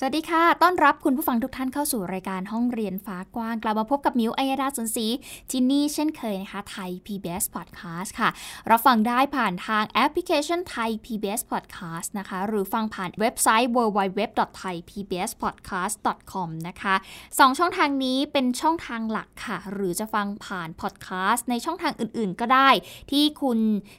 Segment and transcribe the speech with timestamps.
[0.00, 5.06] สวัสดีค่ะ ต้อนรับคุณผู้ฟังทุกท่านเข้าสู่รายการห้องเรียนฟ้ากว้าง กลับมาพบกับมิวอัยดาสนศรี
[5.50, 8.28] ที่นี่เช่นเคยนะคะ ไทย PBS Podcast ค่ะ
[8.70, 16.94] รับฟังได้ผ่านทางแอปพลิเคชันไทย PBS Podcast นะคะ หรือฟังผ่านเว็บไซต์ www.thaipbspodcast.com นะคะ
[17.38, 22.68] สองช่องทางนี้เป็นช่องทางหลักค่ะ หรือจะฟังผ่านพอดแคสต์ในช่องทางอื่นๆ ก็ได้
[23.10, 23.58] ที่คุณ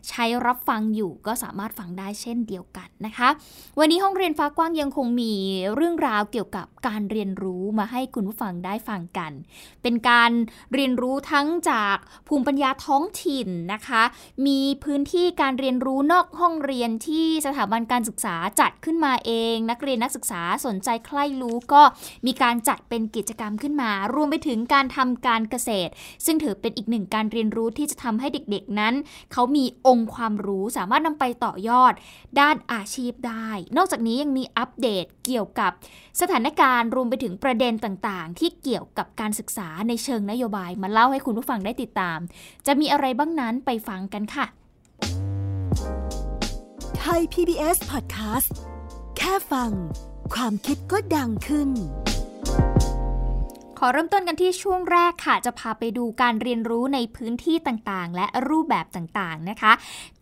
[0.09, 3.29] ใช้รับฟังอยู่ก็สามารถฟังได้เช่นเดียวกันนะคะ
[3.79, 5.33] วันนี้ห้องเรียนฟ้ากว้างยังคงมี
[5.75, 9.31] เรื่องราวเกี่ยวกับการเรียนรู้มาให้คุณผู้ฟังได้ฟังกัน
[9.81, 10.31] เป็นการ
[10.73, 14.03] เรียนรู้ทั้งจากภูมิปัญญาท้องถิ่นนะคะ
[14.47, 21.81] มีพื้นที่การเรียนรู้นอกห้องเรียนที่สถาบันการศึกษาจัดขึ้นมาเอง นักเรียนนักศึกษาสนใจใคร่รู้ก็
[22.25, 25.91] มีการจัดเป็นกิจกรรมขึ้นมา รวมไปถึงการทำการเกษตร
[26.25, 28.93] ซึ่งถือเป็นอีกหนึ่งการเรียนรู้ที่จะทำให้เด็กๆนั้น
[29.31, 31.93] เขามีองค์ความรู้สามารถนำไปต่อยอด
[32.39, 35.71] ด้านอาชีพได้ นอกจากนี้ยังมีอัปเดตเกี่ยวกับ
[36.21, 42.19] สถานการณ์รวมไปถึงประเด็นต่างๆ ที่เกี่ยวกับการศึกษาในเชิงนโยบายมาเล่าให้คุณผู้ฟังได้ติดตาม
[42.65, 44.45] จะมีอะไรบ้างนั้นไปฟังกันค่ะ
[46.97, 48.49] ไทย PBS Podcast
[49.17, 49.71] แค่ฟัง
[50.33, 51.69] ความคิดก็ดังขึ้น
[53.81, 59.73] ขอเริ่มต้นกันที่ช่วงแรกค่ะ จะพาไปดูการเรียนรู้ในพื้นที่ต่างๆ และรูปแบบต่างๆนะคะ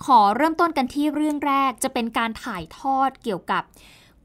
[0.06, 3.64] ขอเริ่มต้นกันที่เรื่องแรกจะเป็นการถ่ายทอดเกี่ยวกับ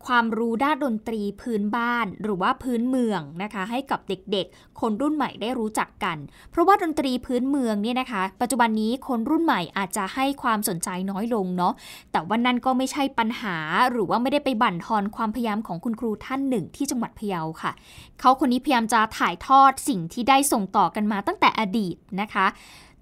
[0.06, 6.17] ความรู้ด้านดนตรีพื้นบ้านหรือว่าพื้นเมืองนะคะ ให้กับเด็กๆ คนรุ่นใหม่ได้รู้จักกัน
[6.50, 11.73] เพราะว่าดนตรีพื้นเมืองเนี่ยนะคะ ปัจจุบันนี้คนรุ่นใหม่อาจจะให้ความสนใจน้อยลงเนาะ
[12.12, 13.57] แต่ว่านั่นก็ไม่ใช่ปัญหา
[13.91, 17.73] หรือว่าไม่ได้ไปบั่นทอนความพยายามของคุณครูท่านหนึ่งที่จังหวัดพะเยาค่ะ
[18.20, 22.46] เขาคนนี้พยายามจะถ่ายทอดสิ่งที่ได้ส่งต่อกันมาตั้งแต่อดีตนะคะ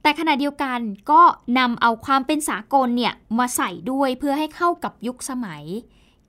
[0.02, 0.78] แต่ขณะเดียวกัน
[1.10, 1.20] ก็
[1.58, 5.64] นำเอาความเป็นสากลเนี่ยมาใส่ด้วยเพื่อให้เข้ากับยุคสมัย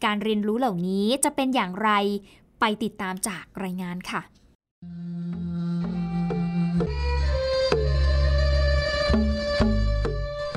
[0.06, 1.90] การเรียนรู้เหล่านี้จะเป็นอย่างไร
[2.60, 4.22] ไปติดตามจากรายงานค่ะ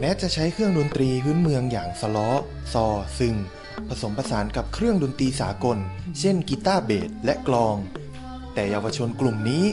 [0.00, 2.28] แม้จะใช้เครื่องดนตรีพื้นเมืองอย่างสล้อ
[2.72, 2.86] ซอ
[3.18, 3.34] ซึง
[3.88, 5.78] ผสมผสานกับเครื่องดนตรีสากล
[6.20, 7.76] เช่นกีตาร์เบสและกลอง
[8.54, 9.64] แต่เยาวชนกลุ่มนี้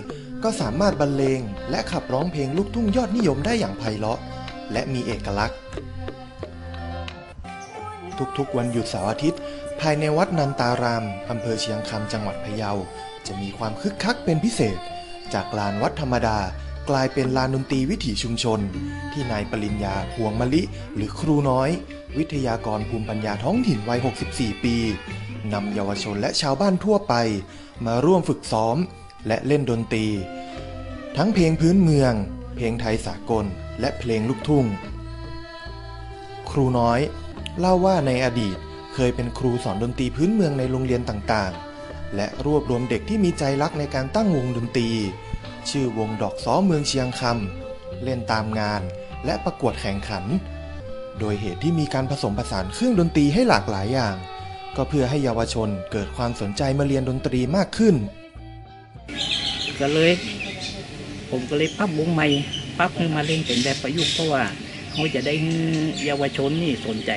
[0.44, 4.20] ก็สามารถบรรเลงและขับร้องเพลงลูกทุ่งยอดนิยมได้อย่างไพเราะ
[4.72, 5.58] และมีเอกลักษณ์
[8.38, 9.40] ทุกๆ วันหยุดเสาร์อาทิตย์
[9.80, 12.72] ภายในวัดนันตาราม อำเภอเชียงคำจังหวัดพะเยา
[13.28, 14.78] จะมีความคึกคักเป็นพิเศษ
[15.34, 16.40] จากลานวัดธรรมดา
[16.90, 18.60] กลายเป็นลานดนตรีวิถีชุมชน
[19.12, 20.62] ที่นายปริญญาพวงมะลิ
[20.96, 21.70] หรือครูน้อย
[22.18, 24.00] วิทยากรภูมิปัญญาท้องถิ่นวัย
[24.32, 24.76] 64 ปี
[25.54, 27.14] นำเยาวชนและชาวบ้านทั่วไป
[27.86, 28.78] มาร่วมฝึกซ้อม
[29.28, 30.08] และเล่นดนตรี
[31.18, 32.14] ทั้งเพลงพื้นเมือง
[32.56, 33.46] เพลงไทยสากล
[33.80, 34.66] และเพลงลูกทุ่ง
[36.52, 37.00] ครูน้อย
[37.60, 38.58] เล่าว่าในอดีต
[38.94, 44.90] เคยเป็นครูสอนดนตรีพื้นเมืองในโรงเรียนต่างๆ และรวบรวมเด็กที่มีใจรักในการตั้งวงดนตรี
[45.70, 48.82] ชื่อวงดอกซ้อเมืองเชียงคำเล่นตามงาน
[49.26, 50.26] และประกวดแข่งขัน
[51.20, 54.16] โดยเหตุที่มีการผสมผสานเครื่องดนตรีให้หลากหลายอย่าง
[54.76, 57.96] ก็เพื่อให้เยาวชนเกิดความสนใจมาเรียนดนตรีมากขึ้น
[59.80, 60.12] ก็เลย
[61.30, 62.28] ผมก็เลยปั๊บวงใหม่
[62.78, 64.44] ปั๊บขึ้นมาเล่นเป็นแบบประยุกต์เพราะว่า
[64.94, 65.36] เขาจะได้
[66.06, 67.12] เยาวชนนี่สนใจ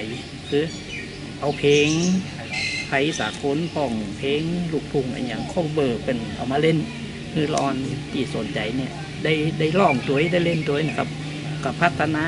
[0.48, 0.64] คือ
[1.40, 1.88] เอาเพลง
[2.88, 4.42] ไทยสากลของเพลง
[4.72, 6.78] ลูกทุ่งอะไรอย่างข้องเบอร์เป็นเอามาเล่น
[7.32, 7.74] คือรอน
[8.12, 8.92] ที่สนใจเนี่ย
[9.24, 11.08] ได้ได้ร้องตัวได้เล่นตัวนะครับ
[11.64, 12.26] กับพัฒนา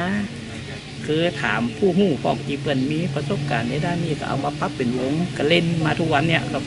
[1.07, 6.65] คือถามผู้หู้ฟอกจีเปินมีประสบการณ์ในด้านนี้ก็เอามาปั๊บเป็นวงก็เล่นมาทุกวันเนี่ยครับ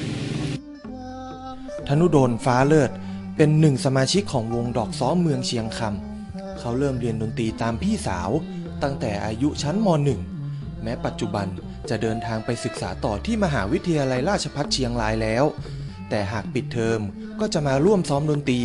[1.87, 2.91] ธนุโดนฟ้าเลิศ
[3.37, 8.29] เป็นหนึ่งสมาชิกของวงดอกซ้อมเมืองเชียงคำเขาเริ่มเรียนดนตรีตามพี่สาว
[8.83, 9.87] ตั้งแต่อายุชั้นม
[10.35, 11.47] .1 แม้ปัจจุบัน
[11.89, 15.45] จะเดินทางไปศึกษาต่อที่มหาวิทยาลัยราชภัฏเชียงรายแล้ว
[16.09, 16.99] แต่หากปิดเทอม
[17.39, 18.61] ก็จะมาร่วมซ้อมดนตรี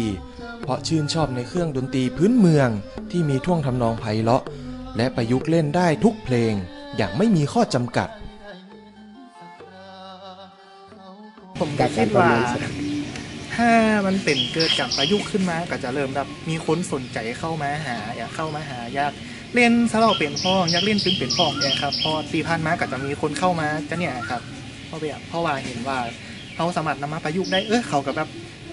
[0.60, 2.68] เพราะชื่นชอบในเครื่องดนตรีพื้นเมือง
[3.10, 4.42] ที่มีท่วงทำนองไพเราะ
[4.96, 6.54] และประยุกต์เล่นได้ทุกเพลง
[6.96, 8.08] อย่างไม่มีข้อจำกัด
[11.58, 12.30] ผมก็คิดว่า
[13.54, 13.72] ถ้า
[14.06, 19.12] มันเป็นเกิดกับประยุกต์ขึ้นมาก็จะเริ่มแบบมีคนสนใจเข้ามาหา อยากเข้ามาหาอยาก
[19.54, 24.40] เล่นสลอเปลี่ยนพ้องอยากเล่นซึ้งเปลี่ยนพ้องเนี่ยครับพอปีพันมาก็จะมีคนเข้ามาจะเนี่ยครับ
[24.86, 25.98] เพราะแบบเพราะว่าเห็นว่า
[26.56, 28.28] เขาสามารถนำมาประยุกต์ได้เออเขากับแบบ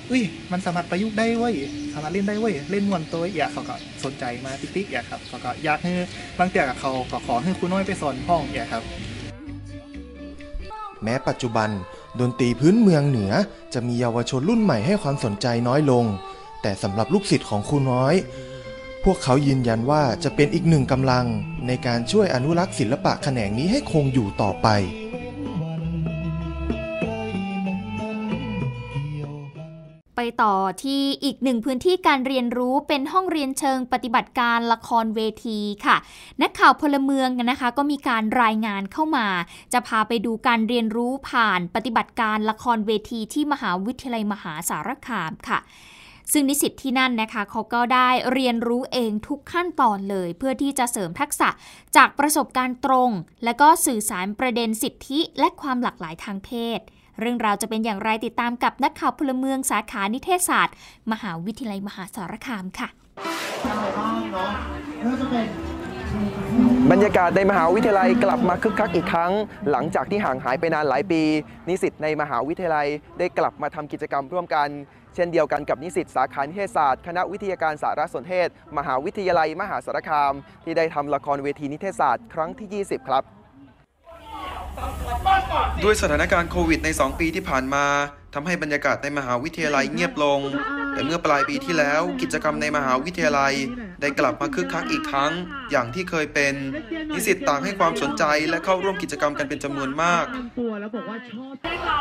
[0.09, 1.55] อุ้ยมันสามารถประยุกต์ได้เว้ย
[1.93, 5.91] สามารถเล่นได้เว้ยเล่นมวนตัวอยากเขาก็สนใจมาติ๊กๆอยากครับเขาก็อยากให้
[6.37, 8.83] บางเตียกับเขาก็ขอให้ครูน้อยไปสอนห้องอยากครับ
[11.03, 11.69] แม้ปัจจุบัน
[12.19, 13.31] ดนตรีพื้นเมืองเหนือ
[13.73, 16.05] จะมีเยาวชนรุ่นใหม่ให้ความสนใจน้อยลง
[16.61, 18.15] แต่สำหรับลูกศิษย์ของครูน้อย
[19.07, 21.25] พวกเขายืนยันว่าจะเป็นอีกหนึ่งกำลัง
[21.67, 24.67] ในการช่วยอนุรักษ์ศิลปะแขนงนี้ให้คงอยู่ต่อไป
[30.15, 35.97] ไปต่อที่อีกหนึ่งพื้นที่การเรียนรู้เป็นห้องเรียนเชิงปฏิบัติการละครเวทีค่ะ
[36.41, 39.27] นักข่าวพลเมืองนะคะ ก็มีการรายงานเข้ามา
[39.73, 45.59] จะพาไปดูการเรียนรู้ผ่านปฏิบัติการละครเวทีที่มหาวิทยาลัยมหาสารคามค่ะ
[46.31, 51.49] ซึ่งนิสิตที่นั่นนะคะเขาก็ได้เรียนรู้เองทุกขั้นตอนเลย เพื่อที่จะเสริมทักษะ
[51.95, 53.09] จากประสบการณ์ตรง
[53.43, 56.79] และก็สื่อสารประเด็นสิทธิและความหลากหลายทางเพศ
[57.19, 60.75] เรื่องราวจะเป็นอย่างไรติดตามกับนักข่าวพลเมืองสาขานิเทศศาสตร์
[61.11, 62.89] มหาวิทยาลัยมหาสารคามค่ะ
[65.69, 65.70] บ
[66.89, 69.31] บรรยากาศในมหาวิทยาลัยกลับมาคึกคักอีกครั้ง
[69.71, 71.21] หลังจากที่ห่างหายไปนานหลายปี
[71.69, 72.87] นิสิตในมหาวิทยาลัย
[73.19, 74.67] ได้กลับมาทำกิจกรรมร่วมกัน
[75.15, 78.47] เช่นเดียวกันกับนิสิตสาขานิเทศศาสตร์คณะวิทยาการสารสนเทศ
[78.77, 80.33] มหาวิทยาลัยมหาสารคาม
[80.63, 83.23] ที่ได้ทำละครเวทีนิเทศศาสตร์ครั้งที่ 20 ครับ
[85.83, 87.85] ด้วยสถานการณ์โควิดใน 2 ปีที่ผ่านมา
[88.33, 90.39] ทำให้บรรยากาศในมหาวิทยาลัยเงียบลง
[90.93, 93.53] แต่เมื่อปลายปีที่แล้ว กิจกรรมในมหาวิทยาลัย
[94.01, 95.31] ได้กลับมาคึกคักอีกครั้ง
[95.71, 96.53] อย่างที่เคยเป็น
[97.13, 100.25] นิสิตต่างให้ความสนใจและเข้าร่วมกิจกรรมกันเป็นจำนวนมาก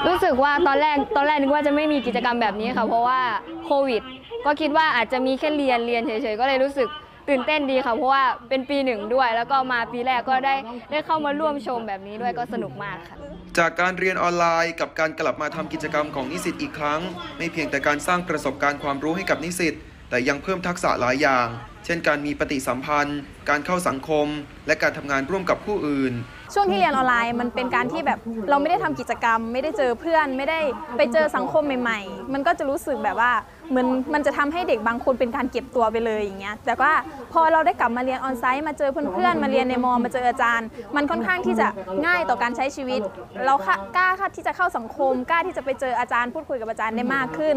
[0.08, 3.20] รู้สึกว่าตอนแรกตอนแรกนึกว่าจะไม่มีกิจกรรมแบบนี้ค่ะเพราะว่า
[3.66, 4.02] โควิด
[4.46, 6.88] ก็คิดว่าอาจจะมีแค่เรียนเรียนเฉยๆก็เลยรู้สึก
[7.28, 10.54] ตื่นเต้นดีค่ะเพราะว่าเป็นปีหนึ่งด้วย แล้วก็มาปีแรกก็ได้
[10.90, 13.16] ได้เข้ามาร่วมชมแบบนี้ด้วยก็สนุกมากค่ะ
[13.58, 17.00] จากการเรียนออนไลน์กับการกลับมาทำกิจกรรมของนิสิตอีกครั้ง
[17.38, 19.74] ไม่เพียงแต่การสร้างประสบการณ์ความรู้ให้กับนิสิต
[20.10, 21.46] แต่ยังเพิ่มทักษะหลายอย่าง
[21.84, 24.26] เช่นการมีปฏิสัมพันธ์ การเข้าสังคม
[24.66, 26.12] และการทำงานร่วมกับผู้อื่น
[26.54, 28.18] ช่วงที่เรียนออนไลน์มันเป็นการที่แบบ
[28.50, 30.60] เราไม่ได้ทำกิจกรรม ไม่ได้เจอเพื่อน ไม่ได้
[30.96, 33.32] ไปเจอสังคมใหม่ ๆ มันก็จะรู้สึกแบบว่า
[33.70, 36.92] เหมือนมันจะทำให้เด็กบางคนเป็นการเก็บตัวไปเลยอย่างเงี้ยแต่ว่า
[37.32, 40.66] พอเราได้กลับมาเรียนออนไซต์มาเจอเพื่อนๆมาเรียนในมอมาเจออาจารย์
[40.96, 41.66] มันค่อนข้างที่จะ
[42.06, 43.00] ง่ายต่อการใช้ชีวิต
[43.46, 43.54] เรา
[43.96, 47.56] กล้าที่จะเข้าสังคมกล้าที่จะไปเจออาจารย์พูดคุยกับอาจารย์ได้มากขึ้น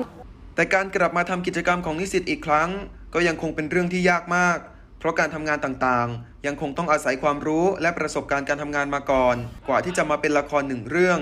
[0.56, 2.70] แต่การกลับมาทำกิจกรรมของนิสิตอีกครั้ง
[3.14, 4.58] ก็ยังคงเป็นเรื่องที่ยากมาก
[5.00, 9.36] เพราะการทำงานต่างๆ ยังคงต้องอาศัยความรู้และประสบการณ์การทำงานมาก่อน
[9.68, 11.20] กว่าที่จะมาเป็นละครหนึ่งเรื่อง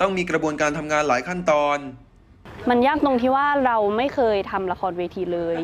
[0.00, 1.78] ต้องมีกระบวนการทำงานหลายขั้นตอน
[2.70, 5.56] มันยากตรงที่ว่าเราไม่เคยทำละครเวทีเลย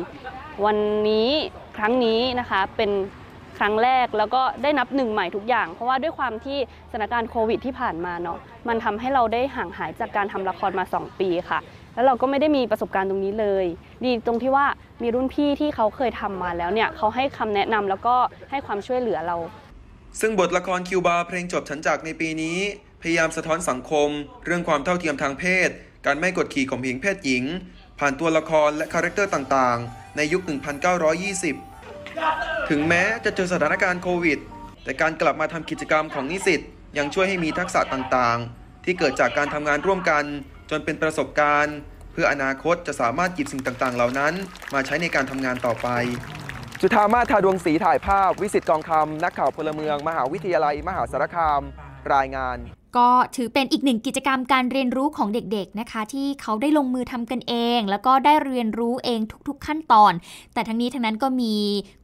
[0.65, 0.77] วัน
[1.07, 1.29] นี้
[1.77, 2.91] ครั้งนี้นะคะเป็น
[3.59, 6.57] ครั้งแรกแล้วก็ได้นับหนึ่งใหม่ทุกอย่าง เพราะว่าด้วยความที่
[6.91, 8.37] สถานการณ์โควิดที่ผ่านมาเนาะ
[8.67, 11.59] มันทำให้เราได้ห่างหายจากการทำละครมา 2 ปีค่ะ
[11.97, 13.65] แล้วเราก็ไม่ได้มีประสบการณ์ตรงนี้เลย
[14.03, 14.65] ดีตรงที่ว่า
[15.01, 18.15] มีรุ่นพี่ที่เขาเคยทำมาแล้วเนี่ยเขาให้คำแนะนำแล้วก็
[18.51, 19.37] ให้ความช่วยเหลือเรา
[20.19, 22.57] ซึ่งบทละครคิวบาเพลงจบฉันจากในปีนี้
[23.01, 24.09] พยายามสะท้อนสังคม
[24.45, 25.69] เรื่องความเท่าเทียมทางเพศ
[26.05, 27.43] การไม่กดขี่ข่มเหงเพศหญิง
[27.99, 30.41] ผ่านตัวละครและ character ต่างๆ ในยุค
[31.75, 34.39] 1920 ถึงแม้จะเจอสถานการณ์โควิด
[34.83, 36.61] แต่การกลับมาทำกิจกรรมของนิสิต
[36.97, 40.23] ยังช่วยให้มีทักษะต่างๆ ที่เกิดจากการทำงานร่วมกัน
[40.69, 41.77] จนเป็นประสบการณ์
[42.11, 44.33] เพื่ออนาคตจะสามารถหยิบสิ่งต่างๆ เหล่านั้น
[44.73, 45.87] มาใช้ในการทำงานต่อไป
[46.81, 51.61] จุธามาศทาดวงศรีถ่ายภาพ วิสิตกองคำนักข่าวพลเมือง มหาวิทยาลัย มหาสารคาม
[52.13, 52.57] รายงาน
[52.97, 60.13] ก็ถือเป็นอีกหนึ่งกิจกรรมการเรียนรู้ของเด็กๆนะคะ ที่เขาได้ลงมือทำกันเอง แล้วก็ได้เรียนรู้เองทุกๆขั้นตอน
[60.53, 61.55] แต่ทั้งนี้ทั้งนั้นก็มี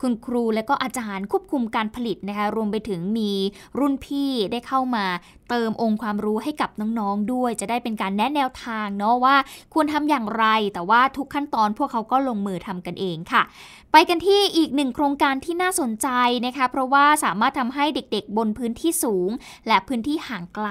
[0.02, 3.32] คุณครูและก็อาจารย์ควบคุมการผลิตนะคะรวมไปถึงมี
[3.80, 5.06] รุ่นพี่ได้เข้ามา
[5.50, 9.36] เติมองค์ความรู้ให้กับน้องๆด้วย จะได้เป็นการแนะแนวทางเนาะว่า
[9.74, 13.44] ควรทำอย่างไร แต่ว่าทุกขั้นตอนพวกเขาก็ลงมือทำกันเองค่ะ
[13.92, 16.08] ไปกันที่อีกหนึ่งโครงการที่น่าสนใจ
[16.46, 19.30] นะคะ เพราะว่าสามารถทำให้เด็กๆ บนพื้นที่สูง
[19.68, 20.68] และพื้นที่ห่างไกล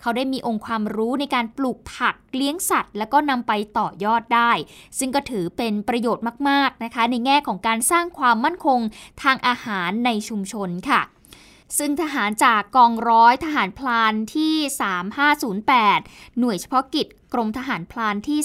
[0.00, 4.52] เขาได้มีองค์ความรู้ในการปลูกผักเลี้ยงสัตว์ แล้วก็นำไปต่อยอดได้
[4.98, 8.80] ซึ่งก็ถือเป็นประโยชน์มากๆนะคะ ในแง่ของการสร้างความมั่นคง
[9.22, 11.02] ทางอาหารในชุมชนค่ะ
[11.78, 14.54] ซึ่งทหารจากกองร้อยทหารพลานที่
[15.42, 18.38] 3508 หน่วยเฉพาะกิจ กรมทหารพลานที่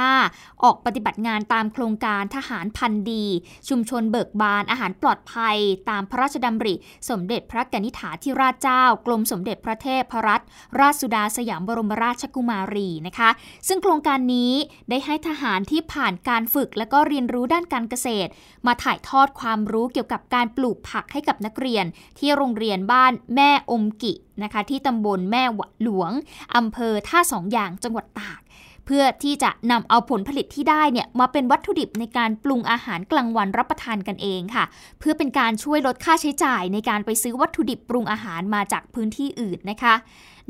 [0.00, 3.24] 35 ออกปฏิบัติงานตามโครงการทหารพันดี
[3.68, 5.56] ชุมชนเบิกบานอาหารปลอดภัย
[5.90, 6.74] ตามพระราชดำริ
[7.10, 10.44] สมเด็จพระกนิษฐาธิราชเจ้า กรมสมเด็จพระเทพรัตน
[10.80, 13.30] ราชสุดาสยามบรมราชกุมารีนะคะ
[13.68, 14.52] ซึ่งโครงการนี้
[14.90, 18.30] ได้ให้ทหารที่ผ่านการฝึกและก็เรียนรู้ด้านการเกษตร
[18.66, 21.84] มาถ่ายทอดความรู้เกี่ยวกับการปลูกผักให้กับนักเรียน
[22.18, 24.12] ที่โรงเรียนบ้านแม่อมกิ
[24.44, 25.42] นะคะที่ตำบลแม่
[25.82, 26.10] หลวง
[26.56, 28.40] อำเภอท่าสองอย่างจังหวัดตาก
[28.86, 34.64] เพื่อที่จะนำเอาผลผลิตที่ได้เนี่ยมาเป็นวัตถุดิบในการปรุงอาหารกลางวันรับประทานกันเองค่ะ
[34.98, 39.94] เพื่อเป็นการช่วยลดค่าใช้จ่ายในการไปซื้อวัตถุดิบปรุงอาหารมาจากพื้นที่อื่นนะคะ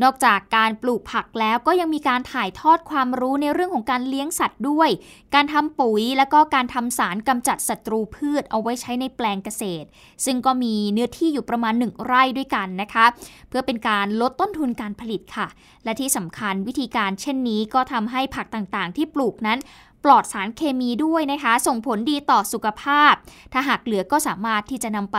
[0.03, 4.91] นอกจากการปลูกผักแล้วก็ยังมีการถ่ายทอดความรู้ในเรื่องของการเลี้ยงสัตว์ด้วย
[5.35, 9.87] การทำปุ๋ยและก็การทำสารกำจัดศัตรูพืชเอาไว้ใช้ในแปลงเกษตร
[10.25, 13.07] ซึ่งก็มีเนื้อที่อยู่ประมาณหนึ่งไร่ด้วยกันนะคะ
[13.49, 15.47] เพื่อเป็นการลดต้นทุนการผลิตค่ะ
[15.85, 19.59] และที่สำคัญวิธีการเช่นนี้ก็ทำให้ผักต่างๆ ที่ปลูกนั้น
[20.05, 23.15] ปลอดสารเคมีด้วยนะคะ ส่งผลดีต่อสุขภาพ
[23.53, 25.19] ถ้าหากเหลือก็สามารถที่จะนำไป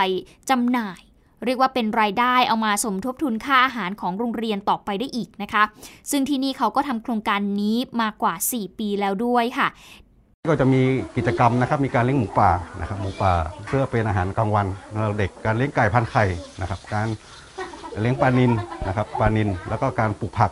[0.50, 1.00] จำหน่าย
[1.45, 5.63] เรียกว่าเป็นรายได้เอามาสมทบทุนค่าอาหารของโรงเรียนต่อไปได้อีกนะคะ
[6.12, 9.67] ซึ่งที่นี่เขาก็ทำโครงการนี้มากว่า 4 ปีแล้วด้วยค่ะ
[10.50, 10.81] ก็จะมี
[11.17, 13.33] กิจกรรมนะครับมีการเลี้ยงหมูป่านะครับหมูป่า
[13.67, 14.67] เพื่อเป็นอาหารกลางวัน
[15.17, 16.25] เด็กการเลี้ยงไก่พันไข่
[16.62, 17.07] นะครับ การ
[18.01, 18.51] เลี้ยงปลานิน
[18.88, 20.51] นะครับปลานินแล้วก็การปลูกผัก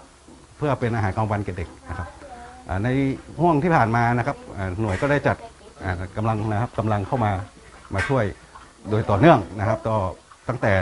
[0.58, 2.08] เพื่อเป็นอาหารกลางวันแก่เด็กนะครับ
[2.84, 2.88] ใน
[3.41, 4.38] ห่วงที่ผ่านมานะครับ
[4.79, 5.38] หน่วยก็ได้จัด
[6.17, 7.31] กำลังนะครับกำลังเข้ามา
[7.93, 8.24] มาช่วย
[8.89, 9.98] โดยต่อเนื่องนะครับต่อ
[10.50, 10.74] ตั้งแต่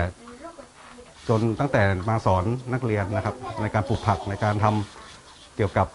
[1.30, 2.44] จนตั้งแต่มาสอน
[2.74, 5.88] นักเรียนนะครับ ในการปลูกผักในการทำเกี่ยวกับ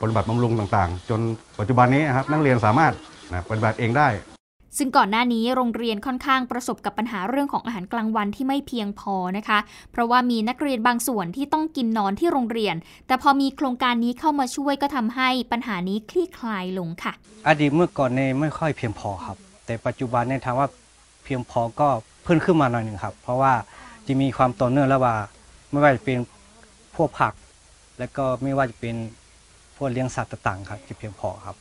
[0.00, 1.20] ปฏิบัติบำรุงต่างๆ จน
[1.58, 2.92] ปัจจุบันนี้นะครับนักเรียนสามารถ
[3.30, 4.08] นะปฏิบัติเองได้
[4.78, 9.58] ซึ่งก่อนหน้านี้โรงเรียนค่อนข้างประสบกับปัญหาเรื่องของอาหารกลางวันที่ไม่เพียงพอนะคะ
[9.92, 12.76] เพราะว่ามีนักเรียนบางส่วนที่ต้องกินนอนที่โรงเรียน
[13.06, 17.12] แต่พอมีโครงการนี้เข้ามาช่วยก็ทำให้ปัญหานี้คลี่คลายลงค่ะ
[17.48, 20.68] อดีตเมื่อก่อนเนี่ยไม่ค่อยเพียงพอครับ แต่ปัจจุบันเนี่ยถามว่า
[21.24, 21.88] เพียงพอก็
[22.22, 23.52] เพิ่มขึ้นมาหน่อยหนึ่งครับ เพราะว่า
[24.06, 25.14] จะมีความต่อเนื่องแล้วว่า
[25.70, 26.18] ไม่ว่าจะเป็น
[26.96, 27.32] พวกผัก
[27.98, 28.94] และก็ไม่ว่าจะเป็น
[29.76, 31.56] พวกเลี้ยงสัตว์ต่างๆครับจะเพียงพอครับ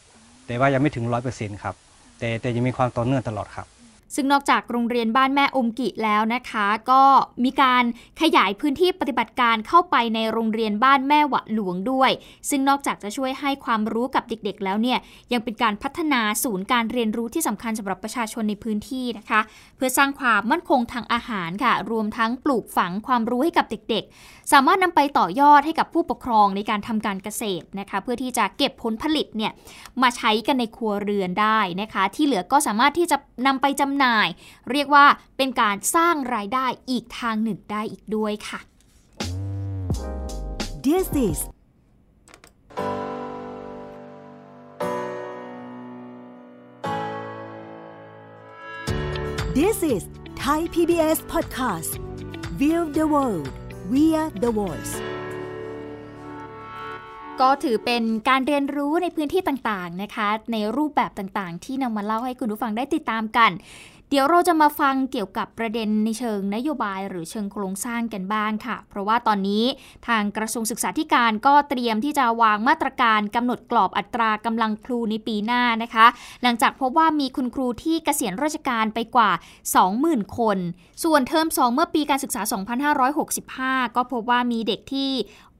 [0.45, 1.75] แต่ว่ายังไม่ถึงร้อยเปอร์เซ็นต์ครับ
[2.19, 3.67] แต่แต่ยังมีความต่อเนื่องตลอดครับ
[4.15, 7.03] ซึ่งนอกจากโรงเรียนบ้านแม่อมกิแล้วนะคะ ก็
[7.43, 7.83] มีการ
[8.21, 12.11] ขยายพื้นที่ปฏิบัติการเข้าไปในโรงเรียนบ้านแม่หวะหลวงด้วย
[12.49, 14.99] ซึ่งนอกจากจะช่วยให้ความรู้กับเด็กๆ แล้วเนี่ย
[15.33, 19.41] ยังเป็นการพัฒนาศูนย์การเรียนรู้ที่สำคัญสำหรับประชาชนในพื้นที่นะคะ
[19.75, 29.51] เพื่อสร้างความมั่นคงทางอาหารค่ะ รวมทั้งปลูกฝังความรู้ให้กับเด็กๆ สามารถนำไปต่อยอดให้กับผู้ปกครองในการทำการเกษตรนะคะ เพื่อที่จะเก็บผลผลิตเนี่ย
[30.01, 33.17] มาใช้กันในครัวเรือนได้นะคะ ที่เหลือก็สามารถที่จะ
[33.47, 34.27] นำไปจำหน่าย
[34.71, 38.59] เรีรียกว่าเป็นการสร้างรายได้อีกทางหนึ่งได้อีกด้วยค่ะ
[40.85, 41.39] This is
[49.57, 50.03] This is
[50.43, 51.91] Thai PBS Podcast
[52.59, 54.93] View the world via the voice
[57.41, 63.51] ก็ถือเป็นการเรียนรู้ในพื้นที่ต่างๆนะคะ ในรูปแบบต่างๆ ที่นำมาเล่าให้คุณผู้ฟังได้ติดตามกัน
[64.13, 69.63] เดี๋ยวเราจะมาฟังเกี่ยวกับประเด็นในเชิงนโยบายหรือเชิงโครงสร้างกันบ้างค่ะ เพราะว่าตอนนี้
[70.07, 76.05] ทางกระทรวงศึกษาธิการก็เตรียมที่จะวางมาตรการกำหนดกรอบอัตรากำลังครูในปีหน้านะคะ
[76.43, 79.31] หลังจากพบว่ามีคุณครูที่เกษียณราชการไปกว่า
[79.83, 80.57] 20,000 คน
[81.03, 82.41] ส่วนเทอม 2 เมื่อปีการศึกษา
[83.79, 85.11] 2565 ก็พบว่ามีเด็กที่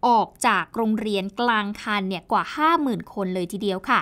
[0.07, 2.43] ออกจากโรงเรียนกลางคันเนี่ยกว่า
[2.77, 4.01] 50,000 คนเลยทีเดียวค่ะ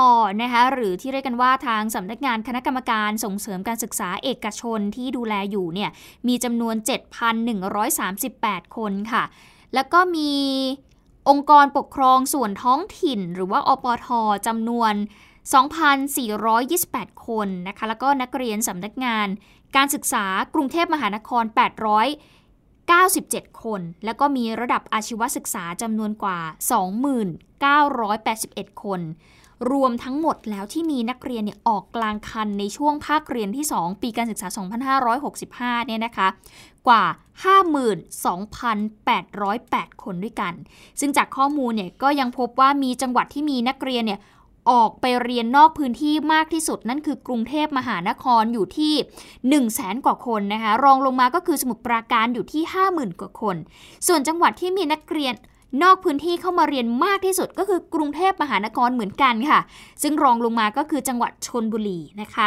[0.42, 5.90] นะคะหรือที่เรียกกันว่าทางสำนักงานคณะกรรมการส่งเสริมการศึกษาเอกชนที่ดูแลอยู่เนี่ย
[6.28, 6.76] มีจำนวน
[7.56, 9.24] 7,138 คนค่ะ
[9.74, 10.32] แล้วก็มี
[11.28, 14.08] องค์กรปกครองส่วนท้องถิ่น หรือว่าอปท
[14.46, 14.94] จำนวน
[15.52, 19.26] 2,428 คนนะคะ แล้วก็นักเรียนสำนักงาน
[19.76, 20.24] การศึกษา
[20.54, 21.44] กรุงเทพมหานคร
[22.74, 26.38] 897 คน แล้วก็มีระดับอาชีวศึกษาจำนวนกว่า
[28.00, 29.00] 2981 คน
[29.72, 34.48] รวมทั้งหมดแล้วที่มีนักเรียนเนี่ยออกกลางคันในช่วงภาคเรียนที่ 2 ปีการศึกษา
[35.82, 36.28] 2565 เนี่ยนะคะ
[36.88, 37.04] กว่า
[38.54, 40.52] 52,808 คนด้วยกัน
[41.00, 44.20] ซึ่งจากข้อมูลเนี่ยก็ยังพบว่ามีจังหวัดที่มีนักเรียนเนี่ย
[44.70, 48.94] ออกไปเรียนนอกพื้นที่มากที่สุดนั่นคือกรุงเทพมหานครอยู่ที่
[49.24, 53.56] 1 0 0 0 0แสนกว่าคนนะคะ รองลงมาก็คือสมุทรปราการอยู่ที่ 50,000 กว่าคน
[54.06, 55.34] ส่วนจังหวัดที่มีนักเรียน
[55.82, 59.60] นอกพื้นที่เข้ามาเรียนมากที่สุดก็คือกรุงเทพมหานครเหมือนกันค่ะ
[60.02, 62.46] ซึ่งรองลงมาก็คือจังหวัดชนบุรีนะคะ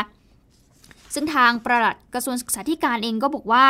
[1.13, 3.65] ซึ่งทางประหลัดกระทรวงศึกษาธิการเองก็บอกว่า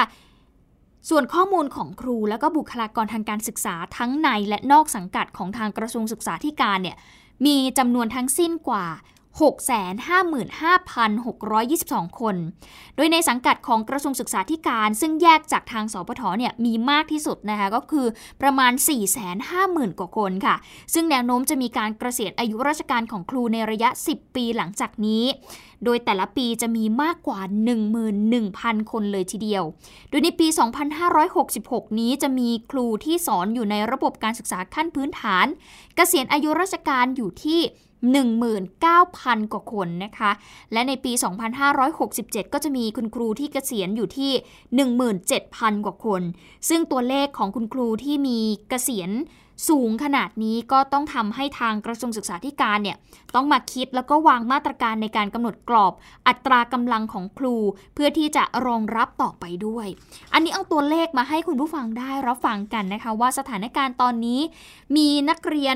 [1.09, 6.97] ส่วนข้อมูลของครูและก็บุคลากรทางการศึกษาทั้งในและนอกสังกัดของทางกระทรวงศึกษาธิการเนี่ย
[7.45, 8.85] มีจำนวนทั้งสิ้นกว่า
[9.39, 12.35] 655,622 คน
[12.95, 18.07] โดยในสังกัดของกระทรวงศึกษาธิการซึ่งแยกจากทางสปทเนี่ยมีมากที่สุดนะคะก็คือ
[18.41, 18.71] ประมาณ
[19.35, 20.55] 450,000 กว่าคนค่ะ
[20.93, 25.23] ซึ่งแนวโน้มจะมีการเกษียณอายุราชการของครูในระยะ 10 ปีหลังจากนี้
[25.85, 27.39] โดยแต่ละปีจะมีมากกว่า
[28.15, 29.63] 11,000 คนเลยทีเดียว
[30.09, 30.47] โดยในปี
[31.23, 35.45] 2566 นี้จะมีครูที่สอนอยู่ในระบบการศึกษาขั้นพื้นฐาน
[35.95, 37.61] เกษียณอายุราชการอยู่ที่
[37.97, 40.31] 19,000 กว่าคนนะคะ
[40.73, 41.11] และในปี
[41.83, 44.31] 2567 ก็จะมีคุณครูที่เกษียณอยู่ที่
[45.09, 46.21] 17,000 กว่าคน
[46.69, 49.11] ซึ่งตัวเลขของคุณครูที่มีเกษียณ
[49.69, 52.97] สูงขนาดนี้ก็ต้องทำให้ทางกระทรวงศึกษาธิการเนี่ย
[53.35, 55.93] ต้องมาคิดแล้วก็วางมาตรการในการกำหนดกรอบ
[56.27, 57.55] อัตรากำลังของครู
[57.93, 59.87] เพื่อที่จะรองรับต่อไปด้วย
[60.33, 64.39] อันนี้เอาตัวเลขมาให้คุณผู้ฟังได้รับฟังกันนะคะ ว่าสถานการณ์ตอนนี้
[64.95, 65.75] มีนักเรียน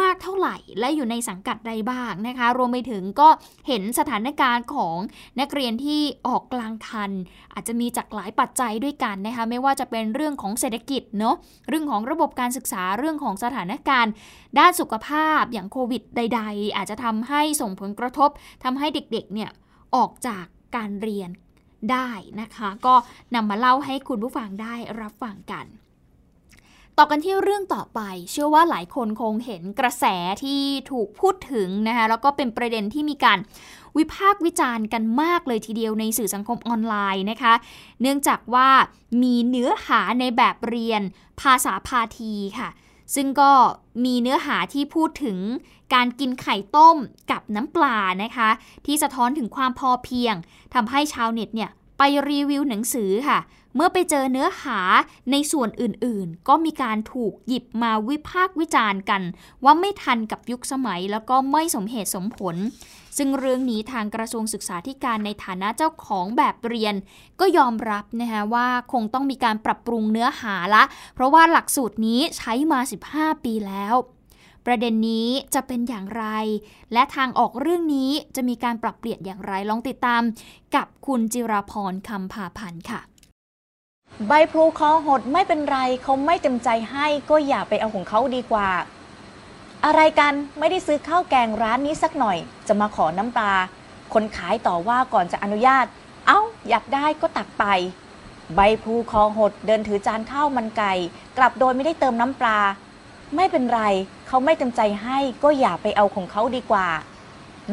[0.00, 3.28] มากเท่าไหร่ และอยู่ในสังกัดใดบ้างนะคะ รวมไปถึงก็
[3.68, 4.96] เห็นสถานการณ์ของ
[5.40, 7.10] นักเรียนที่ออกกลางคัน
[7.52, 11.36] อาจจะมีจากหลายปัจจัยด้วยกันนะคะไม่ว่าจะเป็นเรื่องของเศรษฐกิจเนาะ
[11.68, 14.12] เรื่องของระบบการศึกษาเรื่องของสถานการณ์
[14.58, 18.30] ด้านสุขภาพอย่างโควิดใด ๆ อาจจะทำให้ส่งผลกระทบ
[18.64, 19.50] ทำให้เด็กๆเนี่ย
[19.96, 20.44] ออกจาก
[20.76, 21.30] การเรียน
[21.92, 22.94] ได้นะคะ ก็
[23.34, 25.66] นำมาเล่าให้คุณผู้ฟังได้รับฟังกัน
[26.98, 28.00] ต่อกันที่เรื่องต่อไป
[28.30, 30.04] เชื่อว่าหลายคนคงเห็นกระแส
[30.42, 33.38] ที่ถูกพูดถึงนะคะแล้วก็เป็นประเด็นที่มีการ
[33.96, 37.54] วิพากษ์วิจารณ์กันมากเลยทีเดียวในสื่อสังคมออนไลน์นะคะ
[38.00, 38.68] เนื่องจากว่า
[39.22, 41.02] มีเนื้อหาในแบบเรียน
[41.40, 42.68] ภาษาพาทีค่ะ
[43.14, 43.52] ซึ่งก็
[44.04, 45.38] มีเนื้อหาที่พูดถึง
[45.94, 46.96] การกินไข่ต้ม
[47.30, 48.48] กับน้ำปลานะคะ
[48.86, 50.34] ที่สะท้อนถึงความพอเพียง
[50.74, 53.38] ทำให้ชาวเน็ตเนี่ยไปรีวิวหนังสือค่ะ
[53.74, 54.80] เมื่อไปเจอเนื้อหา
[55.30, 59.22] ในส่วนอื่นๆ ก็มีการถูกหยิบมาวิพากษ์วิจารณ์กัน
[59.64, 62.56] ว่าไม่ทันกับยุคสมัยแล้วก็ไม่สมเหตุสมผล
[63.18, 66.94] ซึ่งเรื่องนี้ทางกระทรวงศึกษาธิการในฐานะเจ้าของแบบเรียน
[67.40, 72.80] ก็ยอมรับนะคะว่าคงต้องมีการปรับปรุงเนื้อหาละ เพราะว่าหลักสูตรนี้ใช้มา
[73.12, 73.94] 15 ปีแล้ว
[74.66, 76.24] ประเด็นนี้จะเป็นอย่างไร
[76.92, 80.22] และทางออกเรื่องนี้จะมีการปรับเปลี่ยนอย่างไรลองติดตาม
[80.74, 83.02] กับคุณจิราพรคำพาพันธ์ค่ะ
[84.28, 88.68] ใบพลูคอหดไม่เป็นไรเขาไม่เต็มใจให้ก็อย่าไปเอาของเขาดีกว่า
[89.84, 93.52] อะไรกันไม่ได้ซื้อข้าวแกงร้านนี้สักหน่อย จะมาขอน้ำปลา
[94.12, 95.86] คนขายต่อว่าก่อนจะอนุญาต
[96.26, 97.64] เอ้า อยากได้ก็ตักไป
[98.54, 100.92] ใบพลูคอหดเดินถือจานข้าวมันไก่
[101.36, 102.58] กลับโดยไม่ได้เติมน้ำปลา
[103.36, 103.82] ไม่เป็นไร
[104.26, 106.88] เขาไม่เต็มใจให้ก็อย่าไปเอาของเขาดีกว่า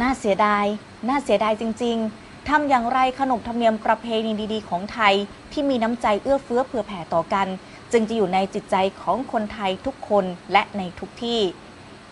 [0.01, 0.65] น่าเสียดาย
[1.07, 5.13] น่าเสียดายจริง ๆ ทำอย่างไรขนบธรรมเนียมประเพณีดี ๆ ของไทย
[5.51, 7.47] ที่มีน้ำใจเอื้อเฟื้อเผื่อแผ่ต่อกัน
[7.91, 11.41] จึงจะอยู่ในจิตใจของคนไทยทุกคนและในทุกที่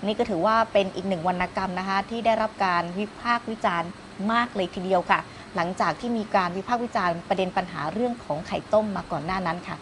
[0.06, 3.90] นี่ก็ถือว่าเป็นอีกหนึ่งวรรณกรรมนะคะที่ได้รับการวิพากษ์วิจารณ์
[4.32, 5.20] มากเลยทีเดียวค่ะ
[5.56, 9.78] หลังจากที่มีการวิพากษ์วิจารณ์ประเด็นปัญหาเรื่องของไข่ต้มมาก่อนหน้านั้นค่ะ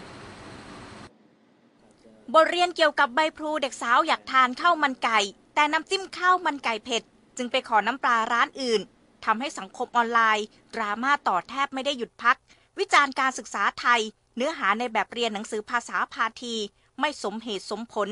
[2.34, 5.20] บทเรียนเกี่ยวกับใบพลูเด็กสาวอยากทานข้าวมันไก่
[5.56, 7.02] แต่น้ำจิ้มข้าวมันไก่เผ็ด
[7.38, 8.82] จึงไปขอน้ำปลาร้านอื่น
[9.26, 12.38] ทำให้สังคมออนไลน์ ดราม่าต่อแทบไม่ได้หยุดพัก
[12.80, 14.02] วิจารณ์การศึกษาไทย
[14.36, 16.56] เนื้อหาในแบบเรียนหนังสือภาษาพาที
[17.00, 18.10] ไม่สมเหตุสมผล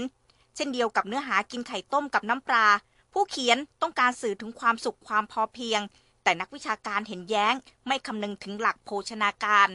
[0.55, 2.67] เช่นเดียวกับเนื้อหากินไข่ต้มกับน้ำปลา
[3.13, 5.81] ผู้เขียนต้องการสื่อถึงความสุขความพอเพียง
[6.23, 7.53] แต่นักวิชาการเห็นแย้ง
[7.87, 9.69] ไม่คำนึงถึงหลักโภชนาการ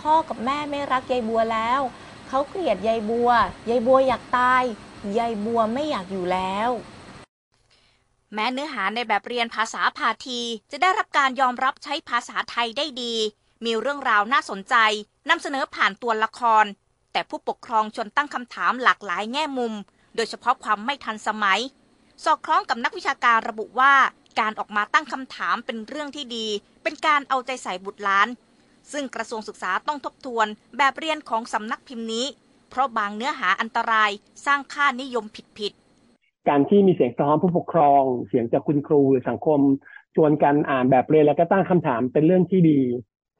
[0.00, 1.80] พ่อกับแม่ไม่รักยายบัวแล้ว
[2.28, 3.30] เขาเกลียดยายบัว
[3.68, 4.64] ยายบัวอยากตาย
[5.18, 6.70] ยายบัวไม่อยากอยู่แล้ว
[8.34, 13.14] แม้เนื้อหาในแบบเรียนภาษาพาทีจะได้รับการยอมรับใช้ภาษาไทยได้ดี
[13.64, 14.74] มีเรื่องราวน่าสนใจ
[15.28, 16.64] นำเสนอผ่านตัวละคร
[17.12, 19.72] แต่ผู้ปกครองชวนตั้งคำถามหลากหลายแง่มุม
[20.16, 21.60] โดยเฉพาะความไม่ทันสมัย
[22.24, 23.94] สอดคล้องกับนักวิชาการระบุว่า
[24.40, 26.46] การออกมาตั้งคำถามเป็นเรื่องที่ดี
[26.82, 28.28] เป็นการเอาใจใส่บุตรหลาน
[28.92, 32.26] ซึ่งกระทรวงศึกษาต้องทบทวน แบบเรียนของสำนักพิมพ์นี้
[32.70, 34.10] เพราะบางเนื้อหาอันตราย
[34.46, 35.24] สร้างค่านิยม
[35.58, 35.87] ผิดๆ
[36.48, 39.60] การที่มีเสียงสะท้อนผู้ปกครอง เสียงจากคุณครูหรือสังคม
[40.14, 42.80] ชวนกันอ่านแบบเรียนแล้วก็ตั้งคำถามเป็นเรื่องที่ดี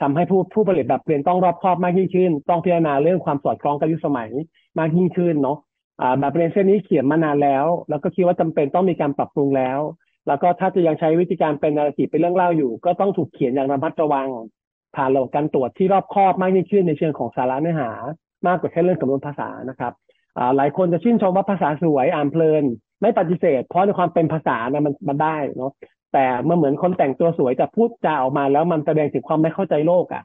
[0.03, 4.29] ทำให้ผู้ผู้ผลิตแบบเรียนต้องรอบคอบมากยิ่งขึ้น ต้องพิจารณาเรื่องความสอดคล้องกับยุคสมัย
[4.79, 5.59] มากยิ่งขึ้นเนาะ
[6.21, 9.79] แบบเรียนเส้นนี้เขียนมานานแล้ว แล้วก็คิดว่าจำเป็นต้องมีการปรับปรุงแล้ว
[10.27, 14.29] แล้วก็ถ้าจะยังใช้วิธีการเป็นนาราทีเป็นเรื่องเล่าอยู่ ก็ต้องถูกเขียนอย่างระมัดระวัง
[14.97, 17.91] ผ่านระบบการตรวจที่รอบคอบมากยิ่งขึ้นในเชิงของสาระเนื้อหา
[18.47, 19.93] มากกว่าแค่เรื่องสำนวนภาษานะครับ
[20.57, 22.65] หลายคนจะชื่นชมว่าภาษาสวยอ่านเพลิน
[23.03, 25.73] ไม่ปฏิเสธ เพราะในความเป็นภาษานะมันมันได้เนาะ
[26.13, 30.23] แต่เมื่อเหมือนคนแต่งตัวสวยแต่พูดจาออกมาแล้วมันแสดงถึงความไม่เข้าใจโลกอะ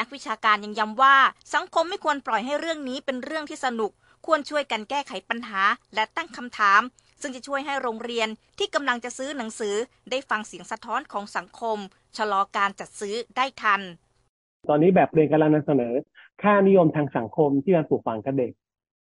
[0.00, 1.16] นักวิชาการยังย้ำว่า
[1.54, 3.90] สังคมไม่ควรปล่อยให้เรื่องนี้เป็นเรื่องที่สนุก
[4.26, 5.62] ควรช่วยกันแก้ไขปัญหา
[5.94, 6.82] และตั้งคำถาม
[7.20, 8.28] ซึ่งจะช่วยให้โรงเรียน
[8.58, 9.74] ที่กำลังจะซื้อหนังสือ
[10.10, 11.78] ได้ฟังเสียงสะท้อนของสังคม
[12.16, 13.80] ชะลอการจัดซื้อได้ทัน
[14.68, 15.92] ตอนนี้แบบเรียนกำลังนำเสนอ
[16.42, 18.52] ค่านิยมทางสังคมที่มันปลูกฝังกับเด็ก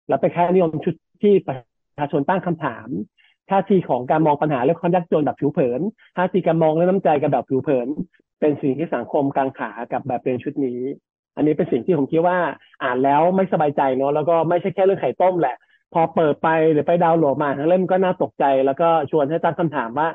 [0.08, 1.56] และเป็นค่านิยมชุดที่ประ
[1.98, 2.88] ชาชนตั้งคำถาม
[3.50, 5.80] ท่าทีของการมองปัญหาเรื่องความยากจนแบบผิวเผิน
[6.16, 7.88] ท่าทีการมองเรื่องน้ำใจกับแบบผิวเผิน
[8.40, 10.80] เป็นสิ่งที่สังคมกังขากับแบบเรียนชุดนี้
[11.36, 12.38] อันนี้เป็นสิ่งที่ผมคิดว่า
[12.82, 15.56] อ่านแล้วไม่สบายใจเนาะแล้วก็ไม่ใช่แค่เรื่องไข่ต้มแหละ
[15.94, 20.08] พอเปิดไปหรือไปดาวน์โหลดมาทั้งเล่มก็น่าตกใจ แล้วก็ชวนให้ตั้งคำถามว่า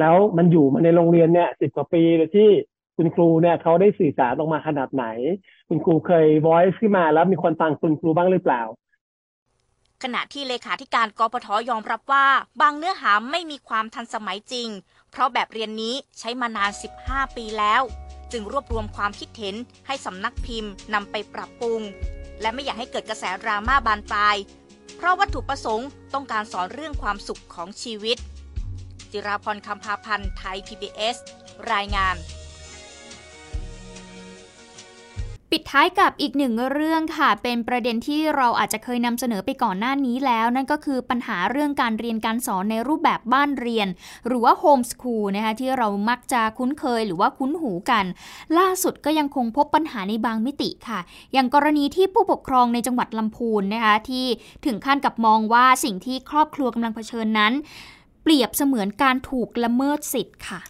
[0.00, 2.50] แล้วมันอยู่มาในโรงเรียนเนี่ยสิบกว่าปีเลยที่
[2.96, 5.06] คุณครูเนี่ยเขาได้สื่อสารออกมาขนาดไหน
[5.68, 8.62] คุณครูเคย voice ขึ้นมาแล้วมีคนฟังคุณครูบ้างหรือเปล่า
[10.02, 12.26] ขณะที่เลขาธิการกปทยอมรับว่า
[12.60, 14.68] บางเนื้อหาไม่มีความทันสมัยจริง
[15.10, 16.70] เพราะแบบเรียนนี้ใช้มานาน
[17.04, 17.82] 15 ปีแล้ว
[18.32, 19.56] จึงรวบรวมความคิดเห็น
[19.86, 21.80] ให้สำนักพิมพ์นำไปปรับปรุง
[22.40, 24.36] และไม่อยากให้เกิดกระแสดราม่าบานปลาย
[24.96, 28.16] เพราะวัตถุประสงค์ต้องการสอนเรื่องความสุขของชีวิต
[29.10, 31.16] จิราพรคำพาพันธ์ไทย PBS
[31.72, 32.16] รายงาน
[35.52, 43.88] ปิดท้ายกับอีกหนึ่งเรื่องค่ะ เป็นประเด็นที่เราอาจจะเคยนำเสนอไปก่อนหน้านี้แล้ว นั่นก็คือปัญหาเรื่องการเรียนการสอนในรูปแบบบ้านเรียน
[44.26, 48.04] หรือว่าโฮมสคูลนะคะที่เรามักจะคุ้นเคยหรือว่าคุ้นหูกัน
[48.58, 51.00] ล่าสุดก็ยังคงพบปัญหาในบางมิติค่ะ
[51.32, 54.26] อย่างกรณีที่ผู้ปกครองในจังหวัดลำพูนนะคะที่
[54.66, 57.52] ถึงขั้นกับมองว่าสิ่งที่ครอบครัวกำลังเผชิญนั้น
[58.22, 60.60] เปรียบเสมือนการถูกละเมิดสิทธิ์ค่ะ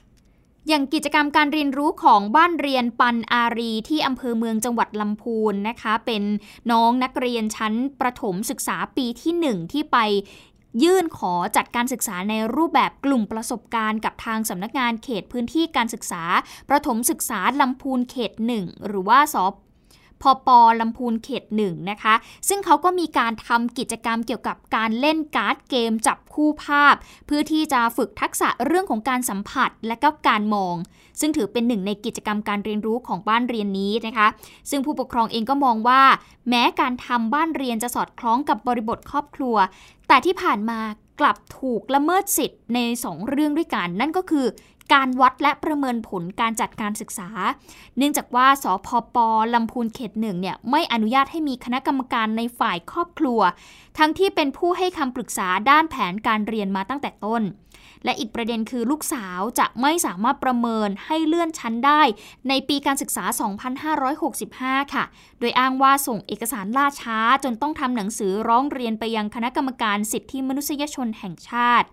[0.69, 6.23] อย่างกิจกรรมการเรียนรู้ของบ้านเรียนปันอารีที่อำเภอเมืองจังหวัดลำพูนนะคะ เป็น
[6.71, 9.99] น้องนักเรียนชั้นประถมศึกษาปีที่ 1 ที่ไป
[10.83, 16.25] ยื่นขอจัดการศึกษาในรูปแบบกลุ่มประสบการณ์กับทางสำนักงานเขตพื้นที่การศึกษา
[16.69, 19.37] ประถมศึกษาลำพูนเขต 1 หรือว่าส
[20.23, 20.49] พอป
[20.81, 22.15] ลำพูนเขตหนึ่งนะคะ
[22.49, 26.95] ซึ่งเขาก็มีการทำกิจกรรมเกี่ยวกับการเล่นการ์ดเกมจับคู่ภาพ
[27.27, 30.77] เพื่อที่จะฝึกทักษะเรื่องของการสัมผัสและก็การมอง
[31.21, 34.29] ซึ่งถือเป็นหนึ่งในกิจกรรมการเรียนรู้ของบ้านเรียนนี้นะคะ
[34.71, 36.03] ซึ่งผู้ปกครองเองก็มองว่า
[36.49, 39.57] แม้การทำบ้านเรียนจะสอดคล้องกับบริบทครอบครัว
[40.09, 40.81] แต่ที่ผ่านมา
[41.21, 44.47] กลับถูกละเมิดสิทธิ์ใน 2 เรื่องด้วยกัน นั่นก็คือ
[44.93, 47.29] การวัดและประเมินผลการจัดการศึกษา
[47.97, 49.17] เนื่องจากว่าสพป
[49.55, 53.41] ลำพูนเขตหนึ่งเนี่ยไม่อนุญาตให้มีคณะกรรมการในฝ่ายครอบครัว
[53.99, 57.43] ทั้งที่เป็นผู้ให้คำปรึกษาด้านแผนการเรียนมาตั้งแต่ต้น
[58.05, 62.03] และอีกประเด็นคือลูกสาวจะไม่สามารถประเมินให้เลื่อนชั้นได้
[62.49, 63.25] ในปีการศึกษา
[64.09, 65.05] 2565 ค่ะ
[65.39, 71.89] โดยอ้างว่าส่งเอกสารล่าช้าจนต้องทำหนังสือร้องเรียนไปยังคณะกรรมการสิทธิมนุษยชนแห่งชาติ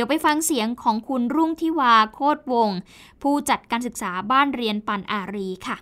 [0.00, 2.70] ดี๋ยวไปฟังเสียงของคุณรุ่งทิวาโคตวง
[3.22, 5.76] ผู้จัดการศึกษาบ้านเรียนปันอารีค่ะ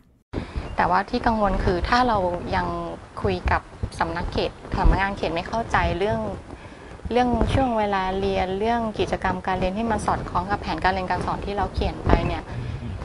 [0.76, 2.18] แต่ว่าที่กังวลคือถ้าเรา
[2.54, 2.66] ยัง
[3.22, 3.62] คุยกับ
[3.98, 6.20] สำนักเขตสำนักงานเขตไม่เข้าใจเรื่อง
[7.12, 12.42] เรื่องช่วงเวลาเรียนเรื่องกิจกรรมการเรียนที่มันสอดคล้องกับแผนการเรียนการสอนที่เราเขียนไปเนี่ย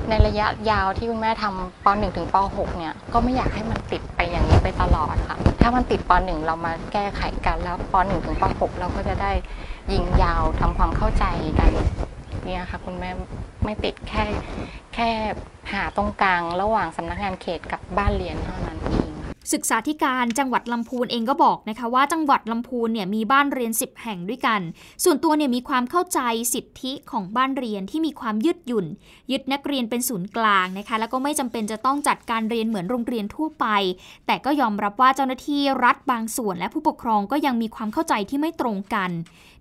[0.10, 9.32] ในระยะยาวที่คุณแม่ทำป .1 ถึงป .6 เนี่ยก็ไม่อยากให้มันติดไปอย่างนี้ไปตลอดค่ะ ถ้ามันติดป .1 เรามาแก้ไขกันแล้วป .1 ถึงป .6 เราก็จะได้
[9.94, 11.26] ยิงยาวทำความเข้าใจ
[11.60, 11.72] กัน
[12.46, 13.10] เนี่ยค่ะคุณแม่
[13.65, 14.24] ไม่ติดแค่
[14.96, 15.10] แค่
[15.74, 19.11] หาตรงกลางระหว่างสำนักงานเขตกับบ้านเรียนเท่านั้นเอง
[19.54, 24.62] ศึกษาธิการจังหวัดลำพูนเองก็บอกนะคะว่าจังหวัดลำพูนเนี่ยมีบ้านเรียน 10 แห่งด้วยกัน
[25.04, 26.20] ส่วนตัวเนี่ยมีความเข้าใจ
[26.54, 28.86] สิทธิของบ้านเรียนที่มีความยืดหยุ่น
[29.32, 33.66] ยึดนักเรียนเป็นศูนย์กลางนะคะแล้วก็ไม่จำเป็นจะต้องจัดการเรียนเหมือนโรงเรียนทั่วไป
[34.28, 39.12] แต่ก็ยอมรับว่าเจ้าหน้าที่รัฐบางส่วน และผู้ปกครองก็ยังมีความเข้าใจที่ไม่ตรงกัน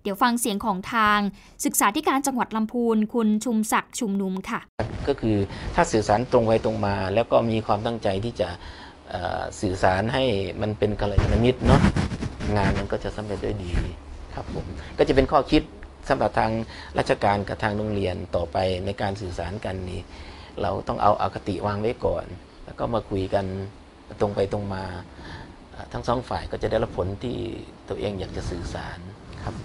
[0.03, 1.19] เดี๋ยวฟังเสียงของทาง
[1.65, 4.59] ศึกษาธิการจังหวัดลำพูน คุณชุมศักดิ์ชุมนุมค่ะ
[5.07, 5.37] ก็คือ
[5.75, 8.49] ถ้าสื่อสารตรงไปตรงมา แล้วก็มีความตั้งใจที่จะ
[9.61, 10.23] สื่อสารให้
[10.61, 11.81] มันเป็นกัลยาณมิตรเนาะ
[12.57, 13.71] งานมันก็จะสำเร็จด้วยดี
[14.35, 14.65] ครับผม
[14.97, 15.63] ก็จะเป็นข้อคิด
[16.09, 16.51] สำหรับทาง
[16.97, 20.01] ราชการกับทางโรงเรียนต่อไปในการสื่อสารกันนี้
[20.61, 22.25] เราต้องเอาอาคติวางไว้ก่อน
[22.65, 23.45] แล้วก็มาคุยกัน
[24.19, 24.83] ตรงไปตรงมา
[25.93, 27.37] ทั้งสองฝ่ายก็จะได้รับผลที่
[27.89, 28.99] ตัวเองอยากจะสื่อสาร
[29.43, 29.55] ครับ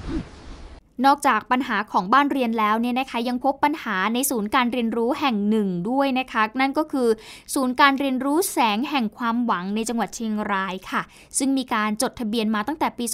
[1.04, 7.08] นอกจากปัญหาของบ้านเรียนแล้วเนี่ยนะคะยังพบปัญหาในศูนย์การเรียนรู้แห่งหนึ่งด้วยนะคะ นั่นก็คือ
[7.54, 11.02] ศูนย์การเรียนรู้แสงแห่งความหวังในจังหวัดเชียงรายค่ะ
[11.38, 13.04] ซึ่งมีการจดทะเบียนมาตั้งแต่ปี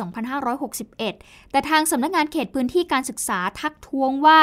[0.72, 4.40] 2561 แต่ทางสำนักงานเขตพื้นที่การศึกษาทักท้วงว่า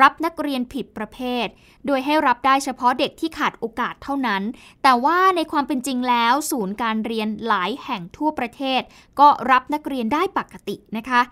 [0.00, 1.46] รับนักเรียนผิดประเภท
[1.86, 4.42] โดยให้รับได้เฉพาะเด็กที่ขาดโอกาสเท่านั้น
[4.82, 8.80] แต่ว่าในความเป็นจริงแล้ว ศูนย์การเรียนหลายแห่งทั่วประเทศ
[9.20, 11.22] ก็รับนักเรียนได้ปกตินะคะ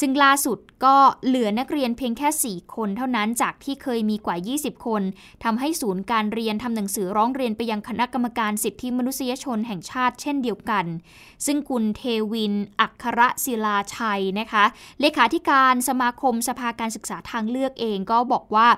[0.00, 0.96] ซึ่งล่าสุดก็
[1.26, 5.02] เหลือนักเรียนเพียงแค่ 4 คนเท่านั้นจากที่เคยมีกว่า 20 คน
[5.44, 10.84] ทำให้ศูนย์การเรียนทำหนังสือร้องเรียนไปยังคณะกรรมการสิทธิมนุษยชนแห่งชาติเช่นเดียวกัน
[11.46, 14.64] ซึ่งคุณเทวิน อัครศิลาชัยนะคะ
[15.00, 18.68] เลขาธิการสมาคมสภาการศึกษาทางเลือกเองก็บอกว่า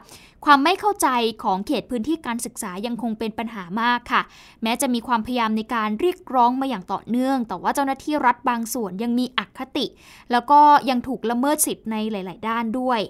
[0.44, 1.09] ความไม่เข้าใจ
[1.44, 4.22] ของเขตพื้นที่การศึกษายังคงเป็นปัญหามากค่ะ
[4.62, 9.87] แม้จะมีความพยายามในการเรียกร้องมาอย่างต่อเนื่อง แต่ว่าเจ้าหน้าที่รัฐบางส่วนยังมีอคติ
[10.33, 13.00] แล้วก็ยังถูกละเมิดสิทธิ์ในหลาย ๆ ด้านด้วย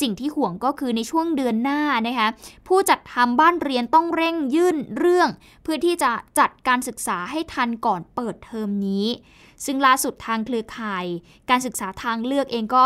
[0.00, 2.28] สิ่งที่ห่วงก็คือในช่วงเดือนหน้านะคะ
[2.68, 5.28] ผู้จัดทำบ้านเรียนต้องเร่งยื่นเรื่อง
[5.62, 9.06] เพื่อที่จะจัดการศึกษาให้ทันก่อนเปิดเทอมนี้
[9.64, 11.04] ซึ่งล่าสุดทางเครือข่าย
[11.50, 12.84] การศึกษาทางเลือกเองก็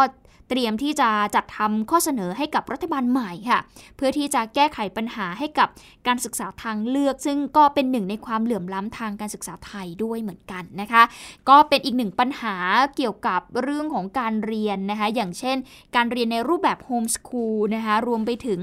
[0.48, 3.60] เตรียมที่จะจัดทำข้อเสนอให้กับรัฐบาลใหม่ค่ะ
[3.96, 5.68] เพื่อที่จะแก้ไขปัญหาให้กับ
[6.06, 11.02] การศึกษาทางเลือก ซึ่งก็เป็นหนึ่งในความเหลื่อมล้ำทางการศึกษาไทยด้วยเหมือนกันนะคะ
[11.48, 12.56] ก็เป็นอีกหนึ่งปัญหา
[12.96, 15.56] เกี่ยวกับเรื่องของการเรียนนะคะอย่างเช่น
[15.96, 18.60] การเรียนในรูปแบบโฮมสคูลนะคะรวมไปถึง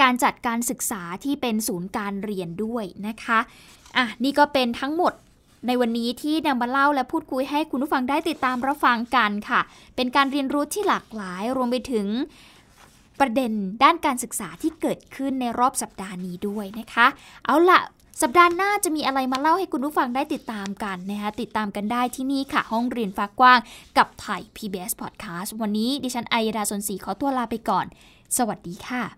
[0.00, 3.38] การจัดการศึกษาที่เป็นศูนย์การเรียนด้วยนะคะ
[3.96, 5.12] อะนี่ก็เป็นทั้งหมด
[5.66, 9.60] ในวันนี้ที่นำมาเล่าและพูดคุยให้คุณผู้ฟังได้ติดตามรับฟังกันค่ะ
[9.96, 12.06] เป็นการเรียนรู้ที่หลากหลาย รวมไปถึง
[13.20, 17.06] ประเด็นด้านการศึกษาที่เกิดขึ้นในรอบสัปดาห์นี้ด้วยนะคะ
[17.44, 17.80] เอาละ
[18.22, 23.58] สัปดาห์หน้าจะมีอะไรมาเล่าให้คุณผู้ฟังได้ติดตามกันนะคะติดตามกันได้ที่นี่ค่ะ ห้องเรียนฟ้ากว้าง
[23.98, 27.86] กับไผ่ PBS Podcast วันนี้ดิฉันอัยดาสนศรีขอตัวลาไปก่อน
[28.36, 29.17] สวัสดีค่ะ